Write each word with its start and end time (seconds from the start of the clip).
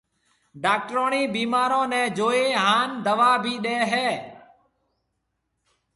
ڊاڪٽروڻِي 0.63 1.21
بيمارون 1.35 1.85
نَي 1.91 2.03
جوئي 2.17 2.43
هانَ 2.63 2.87
دوا 3.05 3.31
ڀِي 3.43 3.55
ڏي 3.63 3.77
هيَ۔ 3.91 4.09